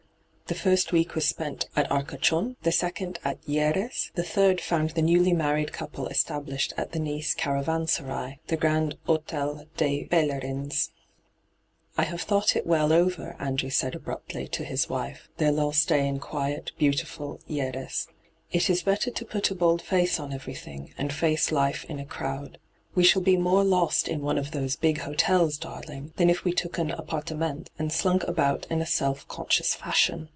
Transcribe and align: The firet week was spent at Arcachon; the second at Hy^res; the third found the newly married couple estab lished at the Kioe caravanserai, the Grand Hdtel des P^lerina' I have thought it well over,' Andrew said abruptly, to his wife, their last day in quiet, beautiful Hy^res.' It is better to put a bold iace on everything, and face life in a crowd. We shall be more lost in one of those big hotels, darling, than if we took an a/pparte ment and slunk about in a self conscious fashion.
The 0.51 0.59
firet 0.59 0.91
week 0.91 1.15
was 1.15 1.25
spent 1.29 1.69
at 1.77 1.89
Arcachon; 1.89 2.57
the 2.63 2.73
second 2.73 3.19
at 3.23 3.41
Hy^res; 3.43 4.11
the 4.15 4.23
third 4.25 4.59
found 4.59 4.89
the 4.89 5.01
newly 5.01 5.31
married 5.31 5.71
couple 5.71 6.09
estab 6.09 6.49
lished 6.49 6.73
at 6.75 6.91
the 6.91 6.99
Kioe 6.99 7.37
caravanserai, 7.37 8.39
the 8.47 8.57
Grand 8.57 8.97
Hdtel 9.07 9.63
des 9.77 10.07
P^lerina' 10.07 10.89
I 11.97 12.03
have 12.03 12.23
thought 12.23 12.57
it 12.57 12.67
well 12.67 12.91
over,' 12.91 13.37
Andrew 13.39 13.69
said 13.69 13.95
abruptly, 13.95 14.45
to 14.49 14.65
his 14.65 14.89
wife, 14.89 15.29
their 15.37 15.53
last 15.53 15.87
day 15.87 16.05
in 16.05 16.19
quiet, 16.19 16.73
beautiful 16.77 17.39
Hy^res.' 17.49 18.07
It 18.51 18.69
is 18.69 18.83
better 18.83 19.09
to 19.09 19.23
put 19.23 19.51
a 19.51 19.55
bold 19.55 19.81
iace 19.85 20.19
on 20.19 20.33
everything, 20.33 20.93
and 20.97 21.13
face 21.13 21.53
life 21.53 21.85
in 21.85 21.97
a 21.97 22.03
crowd. 22.05 22.57
We 22.93 23.05
shall 23.05 23.21
be 23.21 23.37
more 23.37 23.63
lost 23.63 24.09
in 24.09 24.19
one 24.19 24.37
of 24.37 24.51
those 24.51 24.75
big 24.75 24.97
hotels, 24.97 25.57
darling, 25.57 26.11
than 26.17 26.29
if 26.29 26.43
we 26.43 26.51
took 26.51 26.77
an 26.77 26.91
a/pparte 26.91 27.37
ment 27.37 27.69
and 27.79 27.89
slunk 27.89 28.25
about 28.27 28.67
in 28.69 28.81
a 28.81 28.85
self 28.85 29.25
conscious 29.29 29.73
fashion. 29.75 30.27